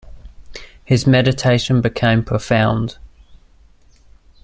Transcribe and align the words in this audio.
His 0.83 1.05
meditation 1.05 1.79
became 1.79 2.23
profound. 2.23 2.97